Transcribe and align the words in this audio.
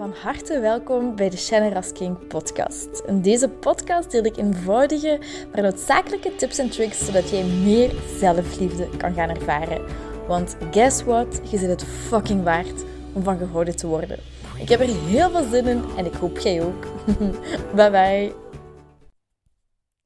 Van 0.00 0.14
harte 0.22 0.60
welkom 0.60 1.16
bij 1.16 1.30
de 1.30 1.36
Shannon 1.36 1.92
King 1.92 2.26
podcast. 2.26 3.02
In 3.06 3.22
deze 3.22 3.48
podcast 3.48 4.10
deel 4.10 4.24
ik 4.24 4.36
eenvoudige, 4.36 5.20
maar 5.52 5.62
noodzakelijke 5.62 6.36
tips 6.36 6.58
en 6.58 6.70
tricks 6.70 7.04
zodat 7.04 7.30
jij 7.30 7.44
meer 7.44 7.92
zelfliefde 8.18 8.88
kan 8.96 9.14
gaan 9.14 9.28
ervaren. 9.28 9.84
Want 10.26 10.56
guess 10.70 11.02
what? 11.02 11.40
Je 11.50 11.58
zit 11.58 11.68
het 11.68 11.84
fucking 11.84 12.42
waard 12.42 12.84
om 13.12 13.22
van 13.22 13.38
gehouden 13.38 13.76
te 13.76 13.86
worden. 13.86 14.18
Ik 14.58 14.68
heb 14.68 14.80
er 14.80 15.04
heel 15.06 15.30
veel 15.30 15.50
zin 15.50 15.66
in 15.66 15.84
en 15.96 16.06
ik 16.06 16.14
hoop 16.14 16.38
jij 16.38 16.62
ook. 16.62 16.86
bye 17.76 17.90
bye. 17.90 18.32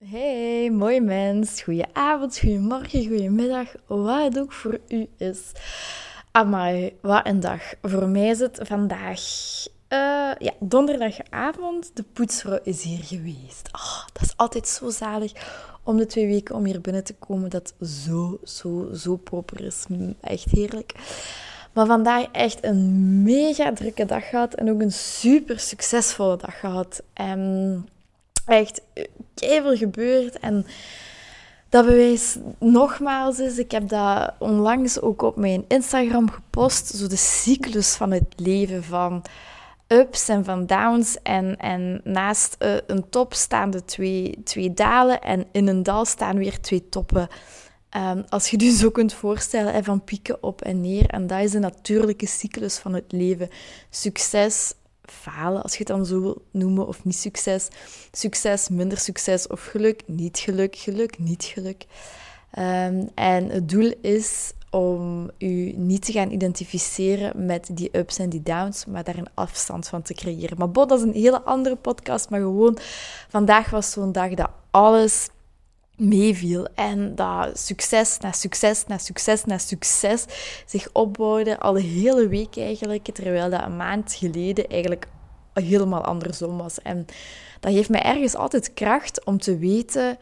Hey, 0.05 0.71
mooi 0.71 1.01
mens. 1.01 1.63
Goedenavond, 1.63 2.39
goedemorgen, 2.39 3.07
goedemiddag, 3.07 3.75
wat 3.87 4.23
het 4.23 4.39
ook 4.39 4.53
voor 4.53 4.81
u 4.89 5.09
is. 5.17 5.53
Amai, 6.31 6.97
wat 7.01 7.27
een 7.27 7.41
dag. 7.41 7.63
Voor 7.83 8.09
mij 8.09 8.29
is 8.29 8.39
het 8.39 8.61
vandaag 8.63 9.21
uh, 9.95 10.33
ja, 10.39 10.53
donderdagavond. 10.61 11.91
De 11.95 12.05
poetsvrouw 12.13 12.59
is 12.63 12.83
hier 12.83 13.05
geweest. 13.05 13.69
Oh, 13.73 14.05
dat 14.13 14.23
is 14.23 14.37
altijd 14.37 14.69
zo 14.69 14.91
zalig 14.91 15.33
om 15.83 15.97
de 15.97 16.07
twee 16.07 16.27
weken 16.27 16.55
om 16.55 16.65
hier 16.65 16.81
binnen 16.81 17.05
te 17.05 17.15
komen. 17.15 17.51
Dat 17.51 17.75
zo, 17.83 18.39
zo, 18.45 18.89
zo 18.95 19.17
proper 19.17 19.65
is. 19.65 19.85
Echt 20.21 20.51
heerlijk. 20.51 20.95
Maar 21.73 21.87
vandaag 21.87 22.27
echt 22.33 22.65
een 22.65 23.23
mega 23.23 23.73
drukke 23.73 24.05
dag 24.05 24.29
gehad. 24.29 24.55
En 24.55 24.71
ook 24.71 24.81
een 24.81 24.93
super 24.93 25.59
succesvolle 25.59 26.37
dag 26.37 26.61
gehad. 26.61 27.03
En 27.13 27.89
echt 28.47 28.83
veel 29.35 29.77
gebeurd. 29.77 30.39
En 30.39 30.67
dat 31.69 31.87
bewijs 31.87 32.37
nogmaals 32.59 33.39
is, 33.39 33.59
ik 33.59 33.71
heb 33.71 33.89
dat 33.89 34.33
onlangs 34.39 35.01
ook 35.01 35.23
op 35.23 35.37
mijn 35.37 35.65
Instagram 35.69 36.31
gepost, 36.31 36.87
zo 36.87 37.07
de 37.07 37.17
cyclus 37.17 37.95
van 37.95 38.11
het 38.11 38.25
leven 38.37 38.85
van 38.85 39.23
ups 39.89 40.29
en 40.29 40.45
van 40.45 40.67
downs. 40.67 41.23
En, 41.23 41.57
en 41.57 42.01
naast 42.05 42.57
uh, 42.59 42.77
een 42.87 43.09
top 43.09 43.35
staan 43.35 43.71
de 43.71 43.85
twee, 43.85 44.41
twee 44.45 44.75
dalen 44.75 45.21
en 45.21 45.47
in 45.53 45.69
een 45.69 45.83
dal 45.83 46.05
staan 46.05 46.37
weer 46.37 46.61
twee 46.61 46.89
toppen. 46.89 47.29
Um, 47.97 48.25
als 48.29 48.51
je 48.51 48.59
je 48.65 48.71
zo 48.71 48.91
kunt 48.91 49.15
voorstellen, 49.15 49.85
van 49.85 50.05
pieken 50.05 50.43
op 50.43 50.63
en 50.63 50.81
neer. 50.81 51.07
En 51.07 51.27
dat 51.27 51.41
is 51.41 51.55
een 51.55 51.61
natuurlijke 51.61 52.27
cyclus 52.27 52.79
van 52.79 52.95
het 52.95 53.13
leven. 53.13 53.49
Succes, 53.91 54.75
falen, 55.03 55.63
als 55.63 55.73
je 55.73 55.79
het 55.79 55.87
dan 55.87 56.07
zo 56.07 56.21
wil 56.21 56.43
noemen, 56.51 56.87
of 56.87 57.05
niet 57.05 57.17
succes. 57.17 57.69
Succes, 58.13 58.69
minder 58.69 58.99
succes 58.99 59.47
of 59.47 59.65
geluk, 59.65 60.03
niet 60.07 60.39
geluk, 60.39 60.77
geluk, 60.77 61.19
niet 61.19 61.45
geluk. 61.45 61.87
Um, 62.59 63.09
en 63.15 63.49
het 63.49 63.69
doel 63.69 63.93
is 64.01 64.53
om 64.75 65.31
u 65.39 65.73
niet 65.77 66.05
te 66.05 66.13
gaan 66.13 66.31
identificeren 66.31 67.47
met 67.47 67.69
die 67.73 67.99
ups 67.99 68.19
en 68.19 68.29
die 68.29 68.43
downs, 68.43 68.85
maar 68.87 69.05
daar 69.05 69.17
een 69.17 69.35
afstand 69.35 69.89
van 69.89 70.03
te 70.03 70.15
creëren. 70.15 70.59
Maar 70.59 70.71
bon, 70.71 70.89
dat 70.89 70.99
is 70.99 71.05
een 71.05 71.13
hele 71.13 71.43
andere 71.43 71.77
podcast, 71.77 72.31
maar 72.31 72.41
gewoon 72.41 72.79
vandaag 73.29 73.71
was 73.71 73.91
zo'n 73.91 74.13
dag 74.13 74.35
dat 74.35 74.51
alles 74.71 75.29
meeviel 75.97 76.67
en 76.75 77.15
dat 77.15 77.59
succes 77.59 78.19
na 78.19 78.33
succes 78.33 78.87
na 78.87 78.99
succes 78.99 79.45
na 79.45 79.59
succes 79.59 80.25
zich 80.67 80.89
opbouwde 80.93 81.59
al 81.61 81.73
de 81.73 81.83
hele 81.83 82.29
week 82.29 82.57
eigenlijk, 82.57 83.05
terwijl 83.13 83.51
dat 83.51 83.63
een 83.63 83.77
maand 83.77 84.15
geleden 84.15 84.69
eigenlijk 84.69 85.07
helemaal 85.53 86.05
andersom 86.05 86.57
was. 86.57 86.83
En 86.83 87.07
dat 87.61 87.73
geeft 87.73 87.89
mij 87.89 88.03
ergens 88.03 88.35
altijd 88.35 88.75
kracht 88.75 89.25
om 89.25 89.39
te 89.39 89.59
weten, 89.59 90.19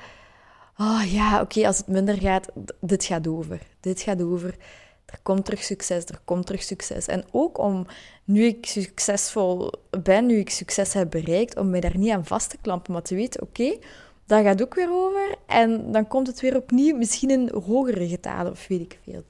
oh 0.76 1.02
ja, 1.06 1.40
oké, 1.40 1.66
als 1.66 1.76
het 1.76 1.86
minder 1.86 2.20
gaat, 2.20 2.48
dit 2.80 3.04
gaat 3.04 3.26
over. 3.26 3.60
Dit 3.80 4.00
gaat 4.00 4.22
over. 4.22 4.56
Er 5.04 5.18
komt 5.22 5.44
terug 5.44 5.62
succes, 5.62 6.04
er 6.04 6.20
komt 6.24 6.46
terug 6.46 6.62
succes. 6.62 7.06
En 7.06 7.24
ook 7.30 7.58
om, 7.58 7.86
nu 8.24 8.44
ik 8.44 8.66
succesvol 8.66 9.72
ben, 10.02 10.26
nu 10.26 10.38
ik 10.38 10.50
succes 10.50 10.92
heb 10.92 11.10
bereikt, 11.10 11.56
om 11.56 11.70
mij 11.70 11.80
daar 11.80 11.98
niet 11.98 12.10
aan 12.10 12.26
vast 12.26 12.50
te 12.50 12.58
klampen, 12.60 12.92
maar 12.92 13.02
te 13.02 13.14
weten, 13.14 13.42
oké, 13.42 13.78
dat 14.26 14.44
gaat 14.44 14.62
ook 14.62 14.74
weer 14.74 14.90
over. 14.90 15.36
En 15.46 15.92
dan 15.92 16.08
komt 16.08 16.26
het 16.26 16.40
weer 16.40 16.56
opnieuw, 16.56 16.96
misschien 16.96 17.30
in 17.30 17.50
hogere 17.64 18.08
getalen, 18.08 18.52
of 18.52 18.66
weet 18.68 18.80
ik 18.80 18.98
veel. 19.04 19.24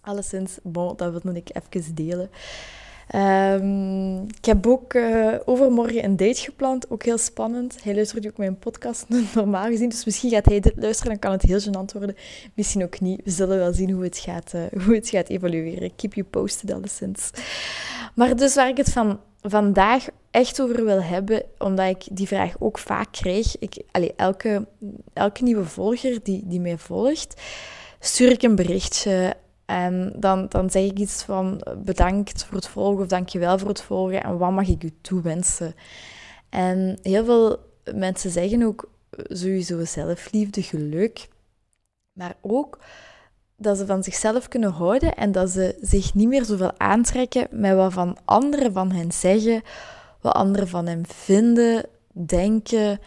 Alleszins, 0.00 0.58
bon, 0.62 0.96
dat 0.96 1.22
wilde 1.22 1.38
ik 1.38 1.50
even 1.72 1.94
delen. 1.94 2.30
Um, 3.14 4.22
ik 4.22 4.44
heb 4.44 4.66
ook 4.66 4.94
uh, 4.94 5.34
overmorgen 5.44 6.04
een 6.04 6.16
date 6.16 6.40
gepland, 6.40 6.90
ook 6.90 7.02
heel 7.02 7.18
spannend. 7.18 7.82
Hij 7.82 7.94
luistert 7.94 8.26
ook 8.26 8.36
mijn 8.36 8.58
podcast 8.58 9.06
normaal 9.34 9.66
gezien, 9.66 9.88
dus 9.88 10.04
misschien 10.04 10.30
gaat 10.30 10.46
hij 10.46 10.60
dit 10.60 10.72
luisteren, 10.76 11.10
dan 11.10 11.18
kan 11.18 11.32
het 11.32 11.42
heel 11.42 11.60
gênant 11.60 11.92
worden. 11.92 12.16
Misschien 12.54 12.82
ook 12.82 13.00
niet. 13.00 13.20
We 13.24 13.30
zullen 13.30 13.58
wel 13.58 13.72
zien 13.72 13.90
hoe 13.90 14.04
het 14.04 14.18
gaat, 14.18 14.52
uh, 14.54 14.84
hoe 14.84 14.94
het 14.94 15.08
gaat 15.08 15.28
evolueren. 15.28 15.94
Keep 15.96 16.14
you 16.14 16.26
posted 16.26 16.72
alleszins. 16.72 17.30
Maar 18.14 18.36
dus 18.36 18.54
waar 18.54 18.68
ik 18.68 18.76
het 18.76 18.92
van 18.92 19.20
vandaag 19.40 20.06
echt 20.30 20.60
over 20.60 20.84
wil 20.84 21.02
hebben, 21.02 21.42
omdat 21.58 21.88
ik 21.88 22.04
die 22.10 22.26
vraag 22.26 22.54
ook 22.58 22.78
vaak 22.78 23.12
krijg. 23.12 23.58
Ik, 23.58 23.82
elke, 24.16 24.66
elke 25.12 25.42
nieuwe 25.42 25.64
volger 25.64 26.18
die, 26.22 26.42
die 26.44 26.60
mij 26.60 26.78
volgt, 26.78 27.40
stuur 28.00 28.30
ik 28.30 28.42
een 28.42 28.56
berichtje 28.56 29.36
en 29.72 30.12
dan, 30.16 30.46
dan 30.48 30.70
zeg 30.70 30.82
ik 30.84 30.98
iets 30.98 31.22
van 31.22 31.62
bedankt 31.84 32.44
voor 32.44 32.56
het 32.56 32.68
volgen 32.68 33.02
of 33.02 33.08
dankjewel 33.08 33.58
voor 33.58 33.68
het 33.68 33.82
volgen 33.82 34.22
en 34.22 34.38
wat 34.38 34.50
mag 34.50 34.68
ik 34.68 34.84
u 34.84 34.92
toewensen. 35.00 35.74
En 36.48 36.98
heel 37.02 37.24
veel 37.24 37.58
mensen 37.94 38.30
zeggen 38.30 38.62
ook 38.62 38.90
sowieso 39.14 39.84
zelfliefde, 39.84 40.62
geluk, 40.62 41.28
maar 42.12 42.34
ook 42.40 42.78
dat 43.56 43.78
ze 43.78 43.86
van 43.86 44.02
zichzelf 44.02 44.48
kunnen 44.48 44.72
houden 44.72 45.14
en 45.14 45.32
dat 45.32 45.50
ze 45.50 45.78
zich 45.80 46.14
niet 46.14 46.28
meer 46.28 46.44
zoveel 46.44 46.78
aantrekken 46.78 47.46
met 47.50 47.74
wat 47.74 47.92
van 47.92 48.16
anderen 48.24 48.72
van 48.72 48.90
hen 48.90 49.12
zeggen, 49.12 49.62
wat 50.20 50.34
anderen 50.34 50.68
van 50.68 50.86
hen 50.86 51.06
vinden, 51.06 51.84
denken 52.12 53.00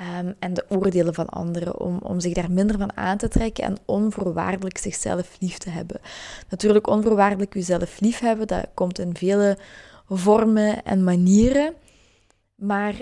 um, 0.00 0.34
en 0.38 0.54
de 0.54 0.64
oordelen 0.68 1.14
van 1.14 1.28
anderen, 1.28 1.80
om, 1.80 1.98
om 1.98 2.20
zich 2.20 2.32
daar 2.32 2.50
minder 2.50 2.78
van 2.78 2.96
aan 2.96 3.16
te 3.16 3.28
trekken 3.28 3.64
en 3.64 3.76
onvoorwaardelijk 3.84 4.78
zichzelf 4.78 5.36
lief 5.40 5.58
te 5.58 5.70
hebben. 5.70 6.00
Natuurlijk, 6.48 6.86
onvoorwaardelijk 6.86 7.54
jezelf 7.54 8.00
lief 8.00 8.18
hebben, 8.18 8.46
dat 8.46 8.66
komt 8.74 8.98
in 8.98 9.16
vele 9.16 9.58
vormen 10.08 10.84
en 10.84 11.04
manieren, 11.04 11.74
maar 12.54 12.94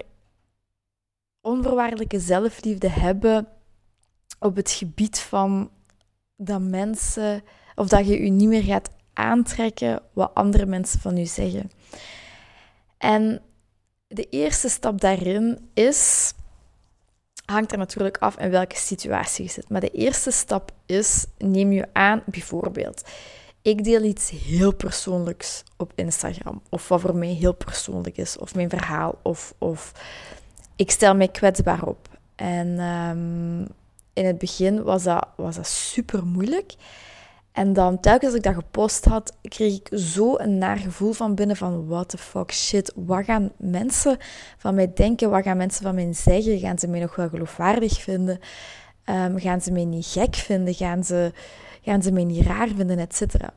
onvoorwaardelijke 1.40 2.20
zelfliefde 2.20 2.88
hebben 2.88 3.48
op 4.38 4.56
het 4.56 4.70
gebied 4.70 5.18
van 5.18 5.70
dat 6.36 6.60
mensen, 6.60 7.42
of 7.74 7.88
dat 7.88 8.06
je 8.06 8.22
je 8.22 8.30
niet 8.30 8.48
meer 8.48 8.62
gaat 8.62 8.90
aantrekken 9.12 10.02
wat 10.12 10.34
andere 10.34 10.66
mensen 10.66 11.00
van 11.00 11.16
je 11.16 11.24
zeggen. 11.24 11.70
En 12.98 13.40
de 14.08 14.28
eerste 14.28 14.68
stap 14.68 15.00
daarin 15.00 15.70
is, 15.74 16.32
hangt 17.46 17.72
er 17.72 17.78
natuurlijk 17.78 18.18
af 18.18 18.38
in 18.38 18.50
welke 18.50 18.76
situatie 18.76 19.44
je 19.44 19.50
zit. 19.50 19.68
Maar 19.68 19.80
de 19.80 19.90
eerste 19.90 20.30
stap 20.30 20.70
is, 20.86 21.26
neem 21.38 21.72
je 21.72 21.88
aan, 21.92 22.22
bijvoorbeeld, 22.26 23.02
ik 23.62 23.84
deel 23.84 24.02
iets 24.02 24.30
heel 24.30 24.74
persoonlijks 24.74 25.62
op 25.76 25.92
Instagram, 25.94 26.62
of 26.68 26.88
wat 26.88 27.00
voor 27.00 27.16
mij 27.16 27.28
heel 27.28 27.54
persoonlijk 27.54 28.16
is, 28.16 28.38
of 28.38 28.54
mijn 28.54 28.68
verhaal, 28.68 29.18
of, 29.22 29.54
of 29.58 29.92
ik 30.76 30.90
stel 30.90 31.14
mij 31.14 31.28
kwetsbaar 31.28 31.82
op. 31.82 32.08
En 32.34 32.80
um, 32.80 33.66
in 34.12 34.24
het 34.24 34.38
begin 34.38 34.82
was 34.82 35.02
dat, 35.02 35.28
was 35.36 35.56
dat 35.56 35.66
super 35.66 36.26
moeilijk. 36.26 36.74
En 37.56 37.72
dan 37.72 38.00
telkens 38.00 38.24
als 38.24 38.34
ik 38.34 38.42
dat 38.42 38.54
gepost 38.54 39.04
had, 39.04 39.36
kreeg 39.42 39.74
ik 39.74 39.98
zo 39.98 40.38
een 40.38 40.58
naar 40.58 40.76
gevoel 40.76 41.12
van 41.12 41.34
binnen 41.34 41.56
van 41.56 41.86
what 41.86 42.08
the 42.08 42.18
fuck, 42.18 42.52
shit, 42.52 42.92
wat 42.94 43.24
gaan 43.24 43.52
mensen 43.56 44.16
van 44.56 44.74
mij 44.74 44.92
denken, 44.94 45.30
wat 45.30 45.42
gaan 45.42 45.56
mensen 45.56 45.82
van 45.82 45.94
mij 45.94 46.12
zeggen, 46.12 46.58
gaan 46.58 46.78
ze 46.78 46.88
mij 46.88 47.00
nog 47.00 47.16
wel 47.16 47.28
geloofwaardig 47.28 48.00
vinden, 48.00 48.38
um, 49.04 49.38
gaan 49.38 49.60
ze 49.60 49.72
mij 49.72 49.84
niet 49.84 50.06
gek 50.06 50.34
vinden, 50.34 50.74
gaan 50.74 51.04
ze, 51.04 51.32
gaan 51.82 52.02
ze 52.02 52.12
mij 52.12 52.24
niet 52.24 52.46
raar 52.46 52.68
vinden, 52.68 52.98
et 52.98 53.14
cetera. 53.14 53.54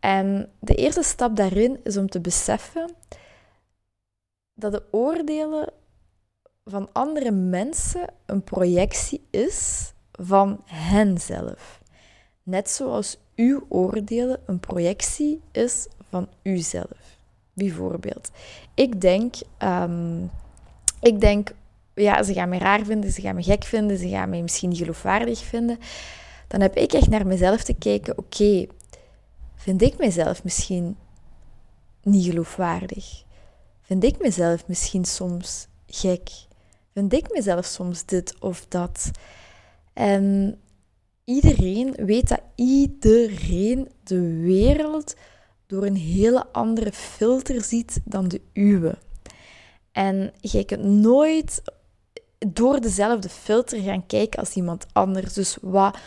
En 0.00 0.48
de 0.60 0.74
eerste 0.74 1.02
stap 1.02 1.36
daarin 1.36 1.80
is 1.84 1.96
om 1.96 2.08
te 2.08 2.20
beseffen 2.20 2.94
dat 4.54 4.72
de 4.72 4.82
oordelen 4.90 5.72
van 6.64 6.88
andere 6.92 7.30
mensen 7.30 8.06
een 8.26 8.44
projectie 8.44 9.26
is 9.30 9.92
van 10.12 10.60
henzelf. 10.64 11.84
Net 12.46 12.70
zoals 12.70 13.18
uw 13.36 13.66
oordelen 13.68 14.40
een 14.46 14.60
projectie 14.60 15.40
is 15.52 15.86
van 16.08 16.28
uzelf. 16.42 17.18
Bijvoorbeeld, 17.52 18.30
ik 18.74 19.00
denk, 19.00 19.34
um, 19.62 20.30
ik 21.00 21.20
denk, 21.20 21.50
ja, 21.94 22.22
ze 22.22 22.32
gaan 22.32 22.48
me 22.48 22.58
raar 22.58 22.84
vinden, 22.84 23.12
ze 23.12 23.20
gaan 23.20 23.34
me 23.34 23.42
gek 23.42 23.64
vinden, 23.64 23.98
ze 23.98 24.08
gaan 24.08 24.30
me 24.30 24.42
misschien 24.42 24.68
niet 24.68 24.78
geloofwaardig 24.78 25.38
vinden. 25.38 25.78
Dan 26.48 26.60
heb 26.60 26.76
ik 26.76 26.92
echt 26.92 27.08
naar 27.08 27.26
mezelf 27.26 27.62
te 27.62 27.74
kijken, 27.74 28.18
oké, 28.18 28.66
vind 29.54 29.82
ik 29.82 29.98
mezelf 29.98 30.44
misschien 30.44 30.96
niet 32.02 32.24
geloofwaardig? 32.24 33.24
Vind 33.80 34.04
ik 34.04 34.18
mezelf 34.18 34.66
misschien 34.66 35.04
soms 35.04 35.66
gek? 35.86 36.30
vind 36.92 37.12
ik 37.12 37.32
mezelf 37.32 37.64
soms 37.64 38.04
dit 38.04 38.34
of 38.40 38.66
dat. 38.68 39.10
En 39.92 40.56
iedereen 41.26 41.92
weet 41.92 42.28
dat 42.28 42.40
iedereen 42.54 43.88
de 44.02 44.40
wereld 44.40 45.14
door 45.66 45.86
een 45.86 45.96
hele 45.96 46.46
andere 46.52 46.92
filter 46.92 47.62
ziet 47.62 48.00
dan 48.04 48.28
de 48.28 48.40
uwe. 48.52 48.98
En 49.92 50.32
je 50.40 50.64
kunt 50.64 50.84
nooit 50.84 51.62
door 52.38 52.80
dezelfde 52.80 53.28
filter 53.28 53.80
gaan 53.80 54.06
kijken 54.06 54.38
als 54.38 54.54
iemand 54.54 54.86
anders. 54.92 55.32
Dus 55.32 55.56
wat 55.60 55.98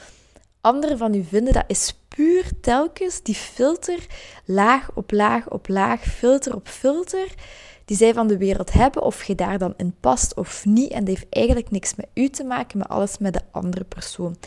anderen 0.62 0.98
van 0.98 1.14
u 1.14 1.24
vinden, 1.24 1.54
dat 1.54 1.64
is 1.68 2.00
puur 2.08 2.52
telkens 2.62 3.24
die 3.24 3.36
filter, 3.36 4.06
laag 4.46 4.92
op 4.94 5.12
laag 5.12 5.50
op 5.50 5.68
laag, 5.68 6.02
filter 6.02 6.56
op 6.56 6.68
filter, 6.68 7.34
die 7.86 7.98
zij 7.98 8.14
van 8.14 8.28
de 8.28 8.38
wereld 8.38 8.74
hebben, 8.74 9.04
of 9.04 9.24
je 9.24 9.36
daar 9.36 9.58
dan 9.58 9.74
in 9.78 9.96
past 10.00 10.36
of 10.36 10.66
niet. 10.66 10.92
En 10.92 11.00
dat 11.00 11.08
heeft 11.08 11.28
eigenlijk 11.30 11.72
niks 11.72 11.96
met 11.96 12.08
u 12.14 12.30
te 12.30 12.44
maken, 12.44 12.78
maar 12.78 12.88
alles 12.88 13.18
met 13.18 13.34
de 13.34 13.42
andere 13.52 13.84
persoon. 13.84 14.38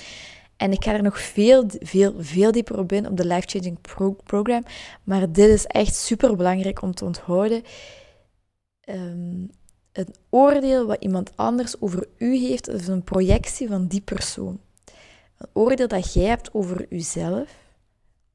En 0.63 0.73
ik 0.73 0.85
ga 0.85 0.93
er 0.93 1.03
nog 1.03 1.21
veel, 1.21 1.65
veel, 1.81 2.15
veel 2.19 2.53
dieper 2.53 2.79
op 2.79 2.93
in 2.93 3.07
op 3.07 3.17
de 3.17 3.27
Life 3.27 3.49
Changing 3.49 3.81
Pro 3.81 4.17
Program. 4.25 4.63
Maar 5.05 5.33
dit 5.33 5.49
is 5.49 5.67
echt 5.67 5.95
super 5.95 6.37
belangrijk 6.37 6.83
om 6.83 6.95
te 6.95 7.05
onthouden. 7.05 7.63
Een 8.85 10.15
oordeel 10.31 10.87
wat 10.87 11.03
iemand 11.03 11.31
anders 11.37 11.81
over 11.81 12.09
u 12.19 12.37
heeft, 12.37 12.69
is 12.69 12.87
een 12.87 13.05
projectie 13.05 13.69
van 13.69 13.87
die 13.87 14.01
persoon. 14.01 14.61
Een 15.39 15.49
oordeel 15.53 15.89
dat 15.89 16.13
jij 16.13 16.25
hebt 16.25 16.55
over 16.55 16.87
uzelf 16.89 17.55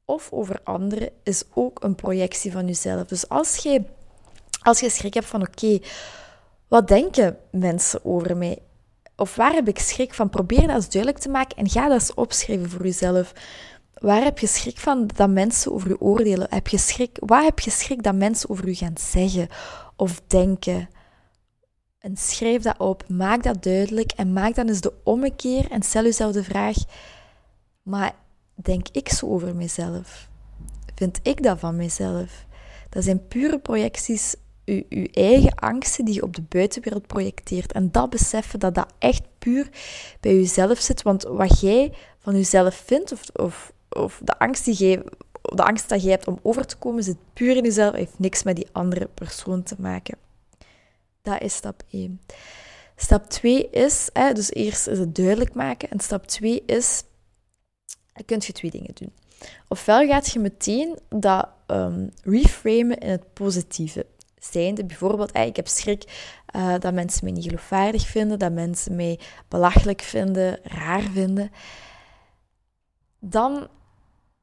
of 0.04 0.32
over 0.32 0.60
anderen 0.64 1.10
is 1.22 1.44
ook 1.54 1.82
een 1.82 1.94
projectie 1.94 2.52
van 2.52 2.66
jezelf. 2.66 3.06
Dus 3.06 3.28
als 3.28 3.56
je, 3.56 3.82
als 4.62 4.80
je 4.80 4.90
schrik 4.90 5.14
hebt 5.14 5.26
van 5.26 5.42
oké, 5.42 5.78
wat 6.68 6.88
denken 6.88 7.38
mensen 7.50 8.04
over 8.04 8.36
mij? 8.36 8.58
Of 9.18 9.36
waar 9.36 9.52
heb 9.52 9.68
ik 9.68 9.78
schrik 9.78 10.14
van? 10.14 10.30
Probeer 10.30 10.66
dat 10.66 10.76
eens 10.76 10.90
duidelijk 10.90 11.22
te 11.22 11.28
maken 11.28 11.56
en 11.56 11.68
ga 11.68 11.88
dat 11.88 12.00
eens 12.00 12.14
opschrijven 12.14 12.70
voor 12.70 12.82
jezelf. 12.82 13.32
Waar 13.94 14.22
heb 14.22 14.38
je 14.38 14.46
schrik 14.46 14.78
van 14.78 15.06
dat 15.14 15.30
mensen 15.30 15.72
over 15.72 15.88
je 15.88 16.00
oordelen? 16.00 16.46
Heb 16.50 16.68
je 16.68 16.78
schrik, 16.78 17.16
waar 17.20 17.42
heb 17.42 17.60
je 17.60 17.70
schrik 17.70 18.02
dat 18.02 18.14
mensen 18.14 18.50
over 18.50 18.68
je 18.68 18.74
gaan 18.74 18.98
zeggen 18.98 19.48
of 19.96 20.22
denken? 20.26 20.88
En 21.98 22.16
schrijf 22.16 22.62
dat 22.62 22.78
op, 22.78 23.08
maak 23.08 23.42
dat 23.42 23.62
duidelijk 23.62 24.12
en 24.12 24.32
maak 24.32 24.54
dan 24.54 24.68
eens 24.68 24.80
de 24.80 24.92
ommekeer 25.04 25.70
en 25.70 25.82
stel 25.82 26.02
jezelf 26.02 26.32
de 26.32 26.44
vraag: 26.44 26.76
maar 27.82 28.14
denk 28.54 28.88
ik 28.92 29.08
zo 29.08 29.26
over 29.26 29.56
mezelf? 29.56 30.28
Vind 30.94 31.20
ik 31.22 31.42
dat 31.42 31.58
van 31.58 31.76
mezelf? 31.76 32.46
Dat 32.88 33.04
zijn 33.04 33.26
pure 33.26 33.58
projecties, 33.58 34.34
uw 34.88 35.06
eigen 35.12 35.54
angsten 35.54 36.04
die 36.04 36.14
je 36.14 36.22
op 36.22 36.34
de 36.34 36.42
buitenwereld 36.42 37.06
projecteert. 37.06 37.72
En 37.72 37.90
dat 37.90 38.10
beseffen 38.10 38.58
dat 38.58 38.74
dat 38.74 38.92
echt 38.98 39.22
puur 39.38 39.68
bij 40.20 40.34
jezelf 40.34 40.78
zit. 40.78 41.02
Want 41.02 41.22
wat 41.22 41.60
jij 41.60 41.92
van 42.18 42.34
jezelf 42.34 42.74
vindt, 42.74 43.12
of, 43.12 43.22
of, 43.32 43.72
of 43.88 44.20
de, 44.24 44.38
angst 44.38 44.64
die 44.64 44.74
jij, 44.74 45.02
de 45.42 45.64
angst 45.64 45.88
dat 45.88 46.02
jij 46.02 46.10
hebt 46.10 46.26
om 46.26 46.38
over 46.42 46.66
te 46.66 46.76
komen, 46.76 47.02
zit 47.02 47.16
puur 47.32 47.56
in 47.56 47.62
jezelf, 47.62 47.94
heeft 47.94 48.18
niks 48.18 48.42
met 48.42 48.56
die 48.56 48.68
andere 48.72 49.08
persoon 49.14 49.62
te 49.62 49.74
maken. 49.78 50.18
Dat 51.22 51.42
is 51.42 51.54
stap 51.54 51.82
1. 51.90 52.20
Stap 52.96 53.24
2 53.30 53.70
is, 53.70 54.10
hè, 54.12 54.32
dus 54.32 54.52
eerst 54.52 54.86
is 54.86 54.98
het 54.98 55.14
duidelijk 55.14 55.54
maken. 55.54 55.90
En 55.90 56.00
stap 56.00 56.26
2 56.26 56.62
is, 56.66 57.02
dan 58.12 58.24
kun 58.24 58.42
je 58.46 58.52
twee 58.52 58.70
dingen 58.70 58.94
doen. 58.94 59.12
Ofwel 59.68 60.06
gaat 60.06 60.30
je 60.30 60.38
meteen 60.38 60.98
dat 61.08 61.48
um, 61.66 62.10
reframen 62.22 62.98
in 62.98 63.10
het 63.10 63.32
positieve. 63.32 64.06
Zijnde 64.40 64.84
bijvoorbeeld, 64.84 65.36
ik 65.36 65.56
heb 65.56 65.68
schrik 65.68 66.04
uh, 66.56 66.74
dat 66.78 66.94
mensen 66.94 67.24
mij 67.24 67.32
niet 67.32 67.44
geloofwaardig 67.44 68.06
vinden, 68.06 68.38
dat 68.38 68.52
mensen 68.52 68.96
mij 68.96 69.18
belachelijk 69.48 70.00
vinden, 70.00 70.58
raar 70.62 71.02
vinden. 71.02 71.50
Dan 73.18 73.68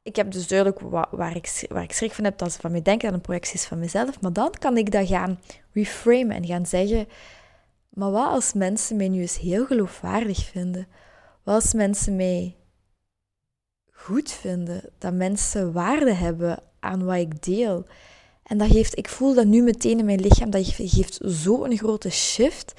ik 0.05 0.15
heb 0.15 0.31
dus 0.31 0.47
duidelijk 0.47 0.79
waar, 1.11 1.35
ik, 1.35 1.65
waar 1.69 1.83
ik 1.83 1.91
schrik 1.91 2.11
van 2.11 2.23
heb, 2.23 2.37
dat 2.37 2.51
ze 2.51 2.59
van 2.59 2.71
mij 2.71 2.81
denken, 2.81 3.07
dat 3.07 3.17
een 3.17 3.21
projectie 3.21 3.55
is 3.55 3.65
van 3.65 3.79
mezelf. 3.79 4.21
Maar 4.21 4.33
dan 4.33 4.51
kan 4.51 4.77
ik 4.77 4.91
dat 4.91 5.07
gaan 5.07 5.39
reframen 5.71 6.35
en 6.35 6.45
gaan 6.45 6.65
zeggen, 6.65 7.07
maar 7.89 8.11
wat 8.11 8.27
als 8.27 8.53
mensen 8.53 8.97
mij 8.97 9.07
nu 9.07 9.21
eens 9.21 9.39
heel 9.39 9.65
geloofwaardig 9.65 10.45
vinden? 10.45 10.87
Wat 11.43 11.55
als 11.55 11.73
mensen 11.73 12.15
mij 12.15 12.55
goed 13.91 14.31
vinden? 14.31 14.81
Dat 14.97 15.13
mensen 15.13 15.73
waarde 15.73 16.13
hebben 16.13 16.59
aan 16.79 17.05
wat 17.05 17.15
ik 17.15 17.43
deel? 17.43 17.85
En 18.45 18.57
dat 18.57 18.71
geeft, 18.71 18.97
ik 18.97 19.09
voel 19.09 19.33
dat 19.33 19.45
nu 19.45 19.61
meteen 19.61 19.99
in 19.99 20.05
mijn 20.05 20.19
lichaam, 20.19 20.49
dat 20.49 20.67
geeft 20.67 21.19
zo'n 21.21 21.77
grote 21.77 22.09
shift. 22.09 22.73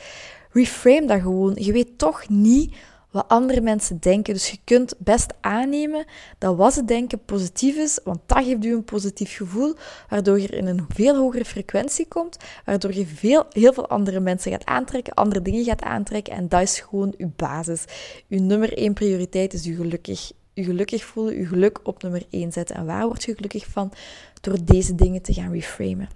Reframe 0.50 1.06
dat 1.06 1.20
gewoon. 1.20 1.56
Je 1.60 1.72
weet 1.72 1.98
toch 1.98 2.28
niet 2.28 2.74
wat 3.10 3.28
andere 3.28 3.60
mensen 3.60 3.98
denken. 4.00 4.34
Dus 4.34 4.50
je 4.50 4.58
kunt 4.64 4.94
best 4.98 5.34
aannemen 5.40 6.04
dat 6.38 6.56
wat 6.56 6.72
ze 6.72 6.84
denken 6.84 7.24
positief 7.24 7.76
is, 7.76 8.00
want 8.04 8.18
dat 8.26 8.44
geeft 8.44 8.64
u 8.64 8.72
een 8.72 8.84
positief 8.84 9.36
gevoel, 9.36 9.74
waardoor 10.08 10.40
je 10.40 10.48
in 10.48 10.66
een 10.66 10.86
veel 10.88 11.16
hogere 11.16 11.44
frequentie 11.44 12.06
komt, 12.08 12.36
waardoor 12.64 12.94
je 12.94 13.06
veel, 13.06 13.44
heel 13.50 13.72
veel 13.72 13.88
andere 13.88 14.20
mensen 14.20 14.50
gaat 14.50 14.64
aantrekken, 14.64 15.14
andere 15.14 15.42
dingen 15.42 15.64
gaat 15.64 15.82
aantrekken 15.82 16.34
en 16.34 16.48
dat 16.48 16.62
is 16.62 16.80
gewoon 16.80 17.14
uw 17.18 17.32
basis. 17.36 17.84
Uw 18.28 18.40
nummer 18.40 18.78
één 18.78 18.94
prioriteit 18.94 19.54
is 19.54 19.66
u 19.66 19.76
gelukkig, 19.76 20.32
u 20.56 20.62
gelukkig 20.64 21.04
voelen, 21.04 21.34
uw 21.34 21.46
geluk 21.46 21.80
op 21.82 22.02
nummer 22.02 22.26
één 22.30 22.52
zetten. 22.52 22.76
En 22.76 22.86
waar 22.86 23.06
word 23.06 23.24
je 23.24 23.34
gelukkig 23.34 23.66
van? 23.66 23.92
Door 24.40 24.64
deze 24.64 24.94
dingen 24.94 25.22
te 25.22 25.32
gaan 25.32 25.52
reframen. 25.52 26.08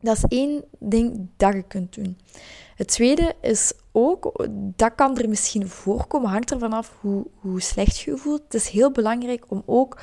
Dat 0.00 0.16
is 0.16 0.24
één 0.28 0.64
ding 0.78 1.28
dat 1.36 1.52
je 1.52 1.62
kunt 1.62 1.94
doen. 1.94 2.18
Het 2.74 2.88
tweede 2.88 3.34
is 3.40 3.72
ook, 3.92 4.46
dat 4.76 4.94
kan 4.94 5.18
er 5.18 5.28
misschien 5.28 5.68
voorkomen, 5.68 6.30
hangt 6.30 6.50
ervan 6.50 6.72
af 6.72 6.96
hoe, 7.00 7.26
hoe 7.34 7.60
slecht 7.60 7.98
je 7.98 8.10
je 8.10 8.16
voelt. 8.16 8.42
Het 8.42 8.54
is 8.54 8.68
heel 8.68 8.92
belangrijk 8.92 9.44
om 9.48 9.62
ook 9.66 10.00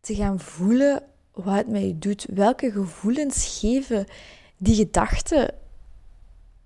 te 0.00 0.14
gaan 0.14 0.40
voelen 0.40 1.02
wat 1.32 1.54
het 1.54 1.68
met 1.68 1.82
je 1.82 1.98
doet. 1.98 2.26
Welke 2.34 2.70
gevoelens 2.70 3.58
geven 3.60 4.06
die 4.56 4.74
gedachten 4.74 5.54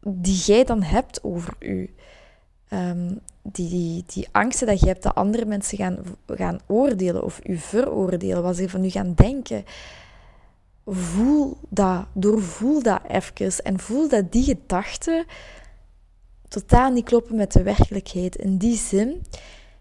die 0.01 0.37
jij 0.37 0.65
dan 0.65 0.83
hebt 0.83 1.25
over 1.25 1.57
je. 1.59 1.89
Ehm, 2.69 3.15
die, 3.43 3.69
die, 3.69 4.05
die 4.07 4.29
angsten 4.33 4.67
dat 4.67 4.81
je 4.81 4.87
hebt 4.87 5.03
dat 5.03 5.15
andere 5.15 5.45
mensen 5.45 5.79
gaan, 5.79 5.99
gaan 6.27 6.61
oordelen 6.67 7.25
of 7.25 7.41
u 7.45 7.57
veroordelen, 7.57 8.43
wat 8.43 8.57
ze 8.57 8.69
van 8.69 8.85
u 8.85 8.91
gaan 8.91 9.15
denken 9.15 9.65
voel 10.87 11.57
dat, 11.69 12.07
doorvoel 12.13 12.83
dat 12.83 13.01
even 13.09 13.65
en 13.65 13.79
voel 13.81 14.09
dat 14.09 14.33
die 14.33 14.45
gedachten 14.45 15.25
totaal 16.49 16.91
niet 16.91 17.05
kloppen 17.05 17.37
met 17.37 17.53
de 17.53 17.63
werkelijkheid. 17.63 18.37
In 18.37 18.57
die 18.57 18.77
zin, 18.77 19.25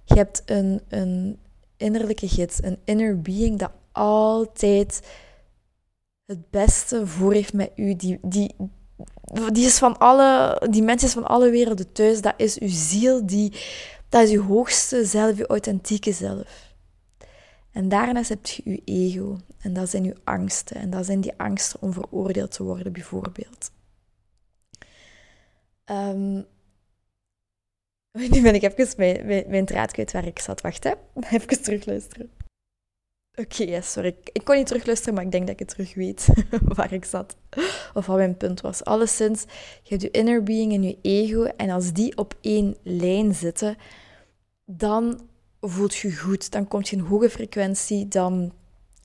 je 0.03 0.13
hebt 0.13 0.41
een, 0.45 0.81
een 0.87 1.39
innerlijke 1.77 2.27
gids, 2.27 2.63
een 2.63 2.77
inner 2.83 3.21
being 3.21 3.59
dat 3.59 3.71
altijd 3.91 5.07
het 6.25 6.49
beste 6.49 7.07
voor 7.07 7.33
heeft 7.33 7.53
met 7.53 7.71
u. 7.75 7.95
Die, 7.95 8.19
die, 8.21 8.55
die, 9.51 9.65
is 9.65 9.77
van 9.77 9.97
alle, 9.97 10.61
die 10.69 10.83
mens 10.83 11.03
is 11.03 11.13
van 11.13 11.27
alle 11.27 11.49
werelden 11.49 11.91
thuis. 11.91 12.21
Dat 12.21 12.33
is 12.37 12.59
uw 12.59 12.69
ziel, 12.71 13.25
die, 13.25 13.53
dat 14.09 14.23
is 14.23 14.31
uw 14.31 14.43
hoogste 14.43 15.05
zelf, 15.05 15.37
uw 15.37 15.45
authentieke 15.45 16.11
zelf. 16.11 16.73
En 17.71 17.89
daarnaast 17.89 18.29
heb 18.29 18.45
je 18.45 18.61
je 18.71 18.81
ego. 18.85 19.37
En 19.61 19.73
dat 19.73 19.89
zijn 19.89 20.03
je 20.03 20.15
angsten. 20.23 20.75
En 20.75 20.89
dat 20.89 21.05
zijn 21.05 21.21
die 21.21 21.33
angsten 21.37 21.81
om 21.81 21.93
veroordeeld 21.93 22.51
te 22.51 22.63
worden, 22.63 22.91
bijvoorbeeld. 22.91 23.71
Um, 25.85 26.45
nu 28.31 28.41
ben 28.41 28.55
ik 28.55 28.61
even 28.63 28.93
mijn, 28.97 29.25
mijn, 29.25 29.43
mijn 29.47 29.65
draad 29.65 29.91
kwijt 29.91 30.11
waar 30.11 30.25
ik 30.25 30.39
zat. 30.39 30.61
Wacht, 30.61 30.83
hè. 30.83 30.91
Even 31.31 31.61
terugluisteren. 31.61 32.31
Oké, 33.35 33.81
sorry. 33.81 34.15
Ik 34.31 34.43
kon 34.43 34.55
niet 34.55 34.67
terugluisteren, 34.67 35.13
maar 35.13 35.23
ik 35.23 35.31
denk 35.31 35.43
dat 35.43 35.53
ik 35.53 35.59
het 35.59 35.69
terug 35.69 35.93
weet 35.93 36.27
waar 36.75 36.93
ik 36.93 37.05
zat. 37.05 37.35
Of 37.93 38.05
wat 38.05 38.17
mijn 38.17 38.37
punt 38.37 38.61
was. 38.61 38.83
Alleszins, 38.83 39.41
je 39.83 39.89
hebt 39.89 40.01
je 40.01 40.11
inner 40.11 40.43
being 40.43 40.73
en 40.73 40.83
je 40.83 40.97
ego. 41.01 41.43
En 41.43 41.69
als 41.69 41.93
die 41.93 42.17
op 42.17 42.35
één 42.41 42.75
lijn 42.83 43.35
zitten, 43.35 43.77
dan 44.65 45.27
voelt 45.61 45.95
je 45.95 46.15
goed. 46.15 46.51
Dan 46.51 46.67
komt 46.67 46.89
je 46.89 46.95
in 46.95 47.01
hoge 47.01 47.29
frequentie, 47.29 48.07
dan, 48.07 48.53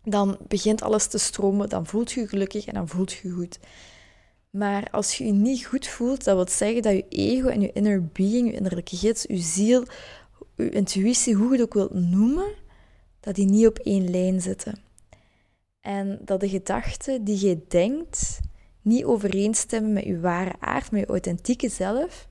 dan 0.02 0.38
begint 0.48 0.82
alles 0.82 1.06
te 1.06 1.18
stromen, 1.18 1.68
dan 1.68 1.86
voelt 1.86 2.12
je 2.12 2.28
gelukkig 2.28 2.66
en 2.66 2.74
dan 2.74 2.88
voelt 2.88 3.12
je 3.12 3.30
goed. 3.30 3.58
Maar 4.50 4.88
als 4.90 5.18
je 5.18 5.24
je 5.24 5.32
niet 5.32 5.66
goed 5.66 5.86
voelt, 5.86 6.24
dat 6.24 6.34
wil 6.34 6.48
zeggen 6.48 6.82
dat 6.82 6.92
je 6.92 7.08
ego 7.08 7.48
en 7.48 7.60
je 7.60 7.72
inner 7.72 8.06
being, 8.06 8.46
je 8.46 8.56
innerlijke 8.56 8.96
gids, 8.96 9.24
je 9.28 9.38
ziel, 9.38 9.84
je 10.56 10.70
intuïtie, 10.70 11.34
hoe 11.34 11.46
je 11.46 11.52
het 11.52 11.62
ook 11.62 11.74
wilt 11.74 11.94
noemen, 11.94 12.54
dat 13.20 13.34
die 13.34 13.46
niet 13.46 13.66
op 13.66 13.78
één 13.78 14.10
lijn 14.10 14.40
zitten. 14.40 14.78
En 15.80 16.18
dat 16.24 16.40
de 16.40 16.48
gedachten 16.48 17.24
die 17.24 17.46
je 17.46 17.60
denkt 17.68 18.40
niet 18.82 19.04
overeenstemmen 19.04 19.92
met 19.92 20.04
je 20.04 20.20
ware 20.20 20.54
aard, 20.60 20.90
met 20.90 21.00
je 21.00 21.06
authentieke 21.06 21.68
zelf, 21.68 22.28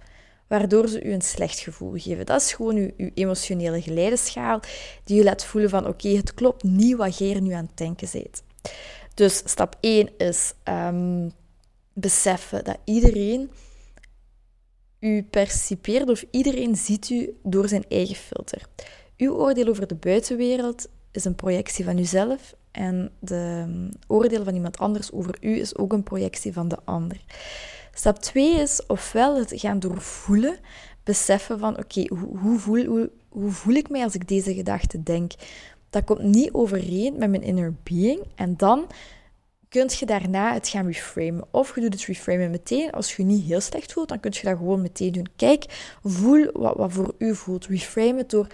waardoor 0.48 0.88
ze 0.88 1.04
u 1.04 1.12
een 1.12 1.22
slecht 1.22 1.60
gevoel 1.60 1.94
geven. 1.96 2.26
Dat 2.26 2.42
is 2.42 2.54
gewoon 2.54 2.76
uw, 2.76 3.10
emotionele 3.14 3.82
geleideschaal 3.82 4.60
die 5.04 5.22
u 5.22 5.24
laat 5.24 5.46
voelen 5.46 5.70
van 5.70 5.88
oké, 5.88 6.10
het 6.10 6.34
klopt 6.34 6.64
niet 6.64 6.96
wat 6.96 7.18
jij 7.18 7.36
er 7.36 7.42
nu 7.42 7.52
aan 7.52 7.66
het 7.66 7.78
denken 7.78 8.08
bent. 8.12 8.44
Dus 9.14 9.42
stap 9.46 9.78
1 9.80 10.10
is 10.18 10.54
um, 10.64 11.32
beseffen 11.94 12.64
dat 12.64 12.78
iedereen 12.84 13.52
u 15.00 15.24
percipeert 15.24 16.10
of 16.10 16.26
iedereen 16.32 16.76
ziet 16.76 17.10
u 17.10 17.38
door 17.44 17.68
zijn 17.68 17.86
eigen 17.90 18.16
filter. 18.16 18.62
Uw 19.20 19.34
oordeel 19.34 19.68
over 19.68 19.88
de 19.88 19.96
buitenwereld 19.96 20.88
is 21.12 21.26
een 21.26 21.36
projectie 21.36 21.86
van 21.86 21.98
uzelf 21.98 22.56
En 22.72 23.12
de 23.20 23.66
oordeel 24.08 24.44
van 24.44 24.54
iemand 24.54 24.78
anders 24.78 25.12
over 25.12 25.38
u 25.42 25.60
is 25.60 25.78
ook 25.78 25.94
een 25.94 26.04
projectie 26.04 26.54
van 26.54 26.68
de 26.68 26.78
ander. 26.84 27.22
Stap 27.94 28.20
2 28.20 28.60
is 28.60 28.86
ofwel 28.88 29.38
het 29.38 29.52
gaan 29.56 29.80
doorvoelen, 29.80 30.58
beseffen 31.04 31.60
van 31.60 31.78
oké, 31.78 32.06
hoe, 32.08 32.38
hoe, 32.38 32.60
voel, 32.60 32.86
hoe, 32.86 33.12
hoe 33.30 33.52
voel 33.52 33.74
ik 33.74 33.90
mij 33.90 34.04
als 34.04 34.16
ik 34.16 34.28
deze 34.28 34.54
gedachte 34.54 35.04
denk? 35.04 35.32
Dat 35.90 36.04
komt 36.04 36.24
niet 36.24 36.54
overeen 36.54 37.18
met 37.18 37.30
mijn 37.30 37.44
inner 37.44 37.74
being. 37.84 38.22
En 38.36 38.58
dan 38.58 38.88
kun 39.70 39.90
je 40.00 40.06
daarna 40.06 40.54
het 40.54 40.68
gaan 40.68 40.86
reframen. 40.86 41.48
Of 41.52 41.76
je 41.76 41.82
doet 41.82 41.94
het 41.94 42.06
reframen 42.06 42.52
meteen. 42.52 42.92
Als 42.92 43.16
je 43.16 43.22
je 43.22 43.28
niet 43.28 43.46
heel 43.46 43.62
slecht 43.62 43.94
voelt, 43.94 44.10
dan 44.10 44.20
kun 44.20 44.32
je 44.34 44.42
dat 44.44 44.58
gewoon 44.58 44.82
meteen 44.82 45.12
doen. 45.12 45.28
Kijk, 45.36 45.66
voel 46.04 46.50
wat, 46.54 46.76
wat 46.76 46.92
voor 46.92 47.14
u 47.18 47.36
voelt. 47.36 47.66
Reframe 47.66 48.18
het 48.18 48.30
door... 48.30 48.48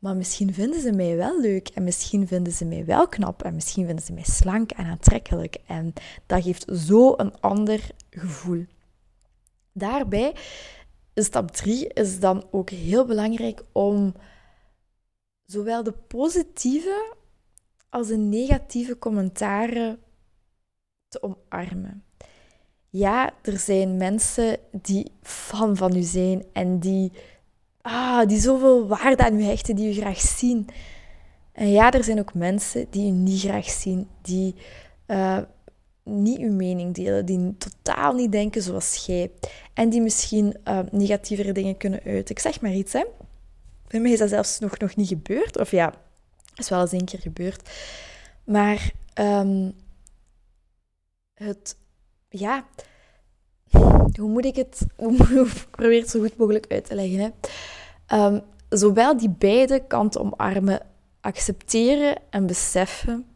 Maar 0.00 0.16
misschien 0.16 0.54
vinden 0.54 0.80
ze 0.80 0.92
mij 0.92 1.16
wel 1.16 1.40
leuk. 1.40 1.68
En 1.68 1.84
misschien 1.84 2.26
vinden 2.26 2.52
ze 2.52 2.64
mij 2.64 2.84
wel 2.84 3.08
knap. 3.08 3.42
En 3.42 3.54
misschien 3.54 3.86
vinden 3.86 4.04
ze 4.04 4.12
mij 4.12 4.24
slank 4.24 4.70
en 4.70 4.84
aantrekkelijk. 4.84 5.56
En 5.66 5.92
dat 6.26 6.42
geeft 6.42 6.64
zo 6.72 7.14
een 7.16 7.40
ander 7.40 7.90
gevoel. 8.10 8.64
Daarbij, 9.72 10.34
stap 11.14 11.50
3 11.50 11.88
is 11.88 12.20
dan 12.20 12.46
ook 12.50 12.70
heel 12.70 13.04
belangrijk 13.04 13.64
om 13.72 14.14
zowel 15.44 15.82
de 15.82 15.92
positieve 15.92 17.14
als 17.88 18.06
de 18.06 18.16
negatieve 18.16 18.98
commentaren 18.98 19.98
te 21.08 21.22
omarmen. 21.22 22.04
Ja, 22.88 23.32
er 23.42 23.58
zijn 23.58 23.96
mensen 23.96 24.58
die 24.72 25.12
fan 25.22 25.76
van 25.76 25.96
u 25.96 26.02
zijn 26.02 26.44
en 26.52 26.78
die, 26.78 27.12
ah, 27.82 28.28
die 28.28 28.40
zoveel 28.40 28.86
waarde 28.86 29.24
aan 29.24 29.40
u 29.40 29.42
hechten, 29.42 29.76
die 29.76 29.90
u 29.90 30.00
graag 30.00 30.20
zien. 30.20 30.68
En 31.52 31.70
ja, 31.70 31.90
er 31.90 32.04
zijn 32.04 32.18
ook 32.18 32.34
mensen 32.34 32.86
die 32.90 33.08
u 33.08 33.10
niet 33.10 33.40
graag 33.40 33.70
zien, 33.70 34.08
die 34.22 34.54
uh, 35.06 35.38
niet 36.04 36.38
uw 36.38 36.52
mening 36.52 36.94
delen, 36.94 37.26
die 37.26 37.56
totaal 37.58 38.14
niet 38.14 38.32
denken 38.32 38.62
zoals 38.62 39.04
jij 39.06 39.30
en 39.74 39.88
die 39.88 40.00
misschien 40.00 40.56
uh, 40.64 40.78
negatievere 40.90 41.52
dingen 41.52 41.76
kunnen 41.76 42.00
uiten. 42.04 42.34
Ik 42.34 42.40
zeg 42.40 42.60
maar 42.60 42.72
iets, 42.72 42.92
hè. 42.92 43.04
Bij 43.88 44.00
mij 44.00 44.10
is 44.10 44.18
dat 44.18 44.28
zelfs 44.28 44.58
nog, 44.58 44.78
nog 44.78 44.96
niet 44.96 45.08
gebeurd. 45.08 45.58
Of 45.58 45.70
ja, 45.70 45.94
is 46.56 46.68
wel 46.68 46.80
eens 46.80 46.92
één 46.92 47.04
keer 47.04 47.20
gebeurd. 47.20 47.70
Maar 48.44 48.90
um, 49.14 49.72
het, 51.34 51.76
ja, 52.28 52.66
hoe 54.16 54.30
moet 54.30 54.44
ik 54.44 54.56
het, 54.56 54.86
hoe, 54.96 55.46
ik 55.46 55.66
probeer 55.70 56.00
het 56.00 56.10
zo 56.10 56.20
goed 56.20 56.36
mogelijk 56.36 56.66
uit 56.68 56.84
te 56.84 56.94
leggen. 56.94 57.18
Hè? 57.18 58.26
Um, 58.26 58.40
zowel 58.68 59.16
die 59.16 59.30
beide 59.38 59.86
kanten 59.86 60.20
omarmen, 60.20 60.80
accepteren 61.20 62.16
en 62.30 62.46
beseffen. 62.46 63.26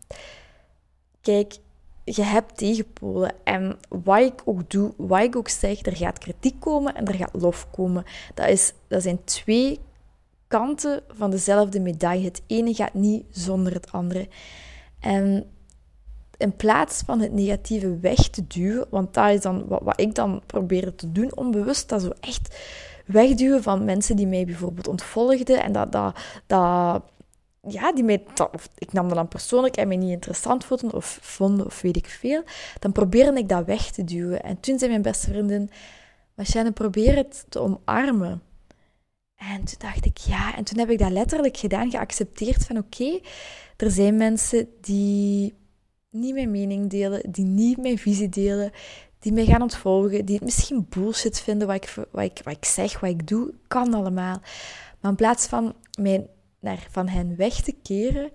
Kijk, 1.20 1.56
je 2.04 2.22
hebt 2.22 2.56
tegenpolen. 2.56 3.32
En 3.44 3.78
wat 3.88 4.20
ik 4.20 4.42
ook 4.44 4.70
doe, 4.70 4.92
wat 4.96 5.22
ik 5.22 5.36
ook 5.36 5.48
zeg, 5.48 5.86
er 5.86 5.96
gaat 5.96 6.18
kritiek 6.18 6.60
komen 6.60 6.94
en 6.94 7.06
er 7.06 7.14
gaat 7.14 7.34
lof 7.34 7.70
komen. 7.70 8.04
Dat, 8.34 8.48
is, 8.48 8.72
dat 8.88 9.02
zijn 9.02 9.24
twee 9.24 9.80
kanten 10.48 11.02
van 11.08 11.30
dezelfde 11.30 11.80
medaille. 11.80 12.24
Het 12.24 12.42
ene 12.46 12.74
gaat 12.74 12.94
niet 12.94 13.24
zonder 13.30 13.72
het 13.72 13.92
andere. 13.92 14.28
En 15.00 15.46
in 16.38 16.56
plaats 16.56 17.02
van 17.06 17.20
het 17.20 17.32
negatieve 17.32 17.98
weg 17.98 18.28
te 18.28 18.46
duwen, 18.46 18.86
want 18.90 19.14
dat 19.14 19.30
is 19.30 19.40
dan 19.40 19.64
wat, 19.68 20.00
ik 20.00 20.14
dan 20.14 20.42
probeer 20.46 20.94
te 20.94 21.12
doen, 21.12 21.36
onbewust, 21.36 21.88
dat 21.88 22.02
zo 22.02 22.10
echt 22.20 22.56
wegduwen 23.06 23.62
van 23.62 23.84
mensen 23.84 24.16
die 24.16 24.26
mij 24.26 24.44
bijvoorbeeld 24.44 24.88
ontvolgden 24.88 25.62
en 25.62 25.72
dat, 25.72 25.92
dat, 25.92 26.18
dat 26.46 27.02
ja, 27.68 27.92
die 27.92 28.04
mij, 28.04 28.24
of 28.52 28.68
ik 28.78 28.92
nam 28.92 29.06
dat 29.06 29.16
dan 29.16 29.28
persoonlijk 29.28 29.76
en 29.76 29.88
mij 29.88 29.96
niet 29.96 30.10
interessant 30.10 30.64
vonden 30.64 30.92
of 30.92 31.18
vonden 31.22 31.66
of 31.66 31.80
weet 31.80 31.96
ik 31.96 32.06
veel, 32.06 32.42
dan 32.78 32.92
probeerde 32.92 33.38
ik 33.38 33.48
dat 33.48 33.66
weg 33.66 33.90
te 33.90 34.04
duwen. 34.04 34.42
En 34.42 34.60
toen 34.60 34.78
zei 34.78 34.90
mijn 34.90 35.02
beste 35.02 35.30
vriendin, 35.30 35.70
Machine, 36.34 36.72
probeer 36.72 37.16
het 37.16 37.46
te 37.48 37.58
omarmen. 37.58 38.42
En 39.34 39.64
toen 39.64 39.78
dacht 39.78 40.04
ik, 40.04 40.16
ja, 40.16 40.56
en 40.56 40.64
toen 40.64 40.78
heb 40.78 40.90
ik 40.90 40.98
dat 40.98 41.10
letterlijk 41.10 41.56
gedaan, 41.56 41.90
geaccepteerd 41.90 42.66
van 42.66 42.78
oké, 42.78 43.20
er 43.76 43.90
zijn 43.90 44.16
mensen 44.16 44.68
die 44.80 45.54
niet 46.14 46.34
mijn 46.34 46.50
mening 46.50 46.90
delen, 46.90 47.30
die 47.30 47.44
niet 47.44 47.78
mijn 47.78 47.98
visie 47.98 48.28
delen, 48.28 48.70
die 49.18 49.32
mij 49.32 49.44
gaan 49.44 49.62
ontvolgen, 49.62 50.24
die 50.24 50.34
het 50.34 50.44
misschien 50.44 50.86
bullshit 50.88 51.40
vinden 51.40 51.66
wat 51.66 51.76
ik, 51.76 51.94
wat 52.10 52.24
ik, 52.24 52.40
wat 52.44 52.56
ik 52.56 52.64
zeg, 52.64 53.00
wat 53.00 53.10
ik 53.10 53.26
doe, 53.28 53.52
kan 53.68 53.94
allemaal. 53.94 54.40
Maar 55.00 55.10
in 55.10 55.16
plaats 55.16 55.46
van 55.46 55.74
mij 55.98 56.26
naar, 56.60 56.86
van 56.90 57.08
hen 57.08 57.36
weg 57.36 57.54
te 57.54 57.74
keren, 57.82 58.30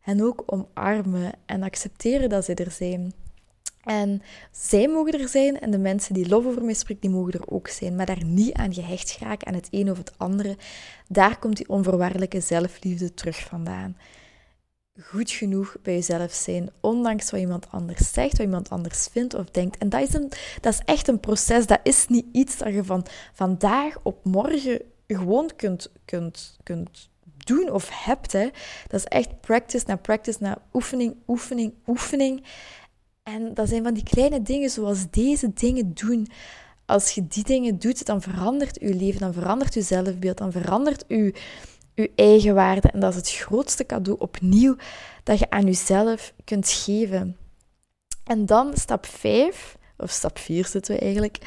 hen 0.00 0.20
ook 0.20 0.42
omarmen 0.46 1.32
en 1.46 1.62
accepteren 1.62 2.28
dat 2.28 2.44
ze 2.44 2.54
er 2.54 2.70
zijn. 2.70 3.12
En 3.82 4.22
zij 4.50 4.88
mogen 4.88 5.20
er 5.20 5.28
zijn 5.28 5.60
en 5.60 5.70
de 5.70 5.78
mensen 5.78 6.14
die 6.14 6.28
lof 6.28 6.46
over 6.46 6.64
mij 6.64 6.74
spreken, 6.74 7.02
die 7.02 7.18
mogen 7.18 7.32
er 7.32 7.50
ook 7.50 7.68
zijn. 7.68 7.96
Maar 7.96 8.06
daar 8.06 8.24
niet 8.24 8.52
aan 8.52 8.74
gehecht 8.74 9.10
geraken 9.10 9.46
aan 9.46 9.54
het 9.54 9.68
een 9.70 9.90
of 9.90 9.98
het 9.98 10.12
andere. 10.16 10.56
Daar 11.08 11.38
komt 11.38 11.56
die 11.56 11.68
onvoorwaardelijke 11.68 12.40
zelfliefde 12.40 13.14
terug 13.14 13.40
vandaan 13.40 13.96
goed 15.04 15.30
genoeg 15.30 15.76
bij 15.82 15.94
jezelf 15.94 16.32
zijn, 16.32 16.70
ondanks 16.80 17.30
wat 17.30 17.40
iemand 17.40 17.66
anders 17.70 18.12
zegt, 18.12 18.36
wat 18.36 18.46
iemand 18.46 18.70
anders 18.70 19.08
vindt 19.10 19.34
of 19.34 19.50
denkt. 19.50 19.78
En 19.78 19.88
dat 19.88 20.00
is, 20.00 20.14
een, 20.14 20.32
dat 20.60 20.72
is 20.72 20.80
echt 20.84 21.08
een 21.08 21.20
proces, 21.20 21.66
dat 21.66 21.80
is 21.82 22.06
niet 22.08 22.26
iets 22.32 22.56
dat 22.56 22.72
je 22.74 22.84
van 22.84 23.06
vandaag 23.32 23.96
op 24.02 24.24
morgen 24.24 24.80
gewoon 25.06 25.50
kunt, 25.56 25.90
kunt, 26.04 26.58
kunt 26.62 27.10
doen 27.44 27.70
of 27.70 27.88
hebt. 27.92 28.32
Hè. 28.32 28.48
Dat 28.86 29.00
is 29.00 29.04
echt 29.04 29.40
practice 29.40 29.84
na 29.86 29.96
practice, 29.96 30.38
na 30.40 30.58
oefening, 30.72 31.16
oefening, 31.26 31.74
oefening. 31.86 32.44
En 33.22 33.54
dat 33.54 33.68
zijn 33.68 33.82
van 33.82 33.94
die 33.94 34.02
kleine 34.02 34.42
dingen 34.42 34.70
zoals 34.70 35.10
deze 35.10 35.52
dingen 35.52 35.94
doen. 35.94 36.28
Als 36.86 37.10
je 37.10 37.26
die 37.26 37.44
dingen 37.44 37.78
doet, 37.78 38.06
dan 38.06 38.22
verandert 38.22 38.80
je 38.80 38.94
leven, 38.94 39.20
dan 39.20 39.32
verandert 39.32 39.74
je 39.74 39.82
zelfbeeld, 39.82 40.38
dan 40.38 40.52
verandert 40.52 41.04
je 41.08 41.34
je 41.94 42.10
eigen 42.16 42.54
waarde. 42.54 42.88
En 42.88 43.00
dat 43.00 43.10
is 43.10 43.16
het 43.16 43.30
grootste 43.30 43.86
cadeau 43.86 44.18
opnieuw 44.20 44.76
dat 45.22 45.38
je 45.38 45.50
aan 45.50 45.64
jezelf 45.64 46.32
kunt 46.44 46.68
geven. 46.68 47.36
En 48.24 48.46
dan 48.46 48.76
stap 48.76 49.06
5, 49.06 49.76
of 49.96 50.10
stap 50.10 50.38
4 50.38 50.66
zitten 50.66 50.94
we 50.94 51.00
eigenlijk, 51.00 51.38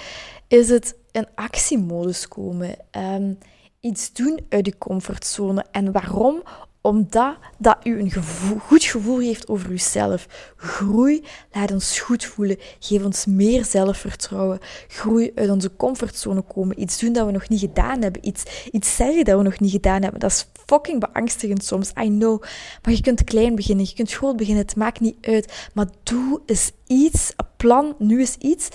is 0.48 0.70
het 0.70 0.96
in 1.12 1.28
actiemodus 1.36 2.28
komen. 2.28 2.78
Um, 2.92 3.38
iets 3.80 4.14
doen 4.14 4.46
uit 4.50 4.66
je 4.66 4.78
comfortzone. 4.78 5.66
En 5.72 5.92
waarom? 5.92 6.44
Omdat 6.86 7.36
dat 7.58 7.78
u 7.84 8.00
een 8.00 8.12
goed 8.60 8.84
gevoel 8.84 9.18
geeft 9.18 9.48
over 9.48 9.72
uzelf. 9.72 10.54
Groei 10.56 11.24
laat 11.52 11.72
ons 11.72 12.00
goed 12.00 12.26
voelen. 12.26 12.58
Geef 12.80 13.04
ons 13.04 13.26
meer 13.26 13.66
zelfvertrouwen. 13.66 14.60
Groei 14.88 15.32
uit 15.36 15.50
onze 15.50 15.76
comfortzone 15.76 16.42
komen. 16.42 16.82
Iets 16.82 17.00
doen 17.00 17.14
dat 17.14 17.26
we 17.26 17.32
nog 17.32 17.50
niet 17.50 17.60
gedaan 17.60 18.02
hebben. 18.02 18.28
Iets, 18.28 18.44
iets 18.72 18.96
zeggen 18.96 19.26
dat 19.26 19.38
we 19.38 19.44
nog 19.44 19.60
niet 19.60 19.72
gedaan 19.72 20.02
hebben. 20.02 20.20
Dat 20.20 20.32
is 20.32 20.48
fucking 20.66 21.00
beangstigend 21.00 21.64
soms. 21.64 21.92
I 22.04 22.08
know. 22.08 22.42
Maar 22.82 22.94
je 22.94 23.02
kunt 23.02 23.24
klein 23.24 23.56
beginnen. 23.56 23.86
Je 23.86 23.94
kunt 23.94 24.12
groot 24.14 24.38
beginnen. 24.38 24.64
Het 24.64 24.76
maakt 24.76 25.00
niet 25.00 25.18
uit. 25.22 25.70
Maar 25.74 25.88
doe 26.04 26.42
eens 26.46 26.72
iets. 26.88 27.34
Een 27.36 27.46
plan. 27.58 27.96
Nu 27.98 28.22
is 28.22 28.36
iets 28.36 28.70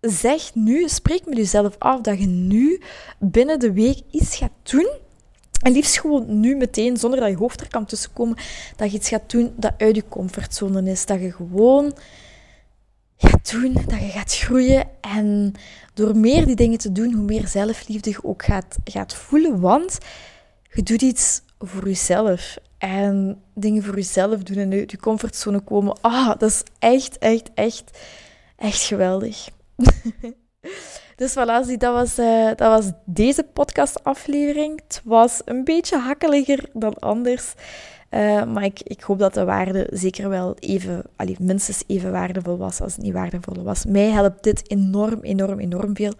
zeg 0.00 0.54
nu, 0.54 0.88
spreek 0.88 1.26
met 1.26 1.36
jezelf 1.36 1.76
af 1.78 2.00
dat 2.00 2.18
je 2.18 2.26
nu 2.26 2.80
binnen 3.18 3.58
de 3.58 3.72
week 3.72 4.00
iets 4.10 4.36
gaat 4.36 4.52
doen 4.62 4.88
en 5.62 5.72
liefst 5.72 6.00
gewoon 6.00 6.40
nu 6.40 6.56
meteen, 6.56 6.96
zonder 6.96 7.20
dat 7.20 7.28
je 7.28 7.36
hoofd 7.36 7.60
er 7.60 7.68
kan 7.68 7.84
tussenkomen, 7.84 8.36
dat 8.76 8.90
je 8.90 8.96
iets 8.96 9.08
gaat 9.08 9.30
doen 9.30 9.52
dat 9.56 9.72
uit 9.76 9.96
je 9.96 10.04
comfortzone 10.08 10.90
is. 10.90 11.06
Dat 11.06 11.20
je 11.20 11.32
gewoon 11.32 11.92
gaat 13.16 13.50
doen, 13.50 13.72
dat 13.72 14.00
je 14.00 14.08
gaat 14.08 14.34
groeien. 14.34 14.88
En 15.00 15.54
door 15.94 16.16
meer 16.16 16.46
die 16.46 16.56
dingen 16.56 16.78
te 16.78 16.92
doen, 16.92 17.12
hoe 17.12 17.24
meer 17.24 17.48
zelfliefde 17.48 18.10
je 18.10 18.24
ook 18.24 18.44
gaat, 18.44 18.76
gaat 18.84 19.14
voelen. 19.14 19.60
Want 19.60 19.98
je 20.70 20.82
doet 20.82 21.02
iets 21.02 21.42
voor 21.58 21.88
jezelf. 21.88 22.56
En 22.78 23.42
dingen 23.54 23.82
voor 23.82 23.94
jezelf 23.94 24.42
doen 24.42 24.56
en 24.56 24.72
uit 24.72 24.90
je 24.90 24.96
comfortzone 24.96 25.60
komen. 25.60 25.96
Ah, 26.00 26.38
dat 26.38 26.42
is 26.42 26.62
echt, 26.78 27.18
echt, 27.18 27.50
echt, 27.54 27.98
echt 28.56 28.82
geweldig. 28.82 29.48
Dus 31.22 31.32
voilà, 31.32 31.78
dat 31.78 31.92
was, 31.92 32.14
dat 32.56 32.58
was 32.58 32.90
deze 33.04 33.42
podcastaflevering. 33.52 34.80
Het 34.86 35.00
was 35.04 35.40
een 35.44 35.64
beetje 35.64 35.98
hakkeliger 35.98 36.68
dan 36.72 36.94
anders. 36.94 37.54
Uh, 38.10 38.44
maar 38.44 38.64
ik, 38.64 38.80
ik 38.82 39.02
hoop 39.02 39.18
dat 39.18 39.34
de 39.34 39.44
waarde 39.44 39.88
zeker 39.92 40.28
wel 40.28 40.56
even, 40.58 41.04
minstens 41.38 41.84
even 41.86 42.12
waardevol 42.12 42.56
was 42.56 42.80
als 42.80 42.94
het 42.94 43.02
niet 43.02 43.12
waardevol 43.12 43.62
was. 43.62 43.84
Mij 43.84 44.10
helpt 44.10 44.42
dit 44.42 44.70
enorm, 44.70 45.20
enorm, 45.20 45.58
enorm 45.58 45.96
veel. 45.96 46.12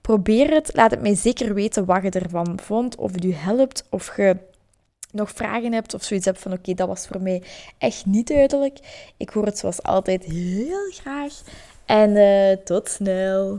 Probeer 0.00 0.50
het. 0.50 0.70
Laat 0.74 0.90
het 0.90 1.00
mij 1.00 1.14
zeker 1.14 1.54
weten 1.54 1.84
wat 1.84 2.02
je 2.02 2.10
ervan 2.10 2.58
vond. 2.62 2.96
Of 2.96 3.12
het 3.12 3.24
u 3.24 3.32
helpt. 3.32 3.86
Of 3.90 4.16
je 4.16 4.36
nog 5.12 5.30
vragen 5.30 5.72
hebt 5.72 5.94
of 5.94 6.02
zoiets 6.02 6.26
hebt 6.26 6.38
van 6.38 6.52
oké, 6.52 6.74
dat 6.74 6.88
was 6.88 7.06
voor 7.06 7.22
mij 7.22 7.42
echt 7.78 8.06
niet 8.06 8.26
duidelijk. 8.26 8.78
Ik 9.16 9.28
hoor 9.28 9.44
het 9.44 9.58
zoals 9.58 9.82
altijd 9.82 10.24
heel 10.24 10.90
graag. 10.90 11.32
En 11.86 12.10
uh, 12.10 12.64
tot 12.64 12.88
snel. 12.88 13.58